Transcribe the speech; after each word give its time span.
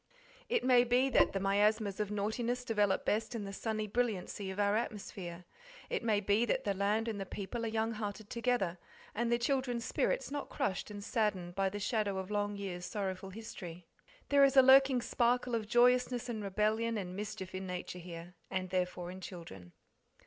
It 0.49 0.63
may 0.63 0.83
be 0.83 1.11
that 1.11 1.31
the 1.31 1.39
miasmas 1.39 1.99
of 1.99 2.09
naughtiness 2.09 2.65
develop 2.65 3.05
best 3.05 3.35
in 3.35 3.43
the 3.45 3.53
sunny 3.53 3.85
brilliancy 3.85 4.49
of 4.49 4.59
our 4.59 4.75
atmosphere. 4.75 5.45
It 5.91 6.01
may 6.01 6.19
be 6.21 6.43
that 6.43 6.63
the 6.63 6.73
land 6.73 7.07
and 7.07 7.21
the 7.21 7.25
people 7.27 7.65
are 7.65 7.69
young 7.69 7.91
hearted 7.91 8.27
together, 8.27 8.79
and 9.13 9.31
the 9.31 9.37
children's 9.37 9.85
spirits 9.85 10.31
not 10.31 10.49
crushed 10.49 10.89
and 10.89 11.03
saddened 11.03 11.53
by 11.53 11.69
the 11.69 11.79
shadow 11.79 12.17
of 12.17 12.31
long 12.31 12.55
years' 12.55 12.87
sorrowful 12.87 13.29
history. 13.29 13.85
There 14.29 14.43
is 14.43 14.57
a 14.57 14.63
lurking 14.63 15.03
sparkle 15.03 15.53
of 15.53 15.67
joyousness 15.67 16.27
and 16.29 16.41
rebellion 16.41 16.97
and 16.97 17.15
mischief 17.15 17.53
in 17.53 17.67
nature 17.67 17.99
here, 17.99 18.33
and 18.49 18.71
therefore 18.71 19.11
in 19.11 19.21
children. 19.21 19.71